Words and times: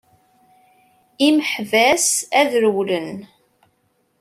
Imeḥbas 1.27 2.07
ad 2.39 2.51
rewwlen! 2.63 3.17